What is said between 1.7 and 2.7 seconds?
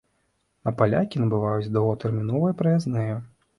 доўгатэрміновыя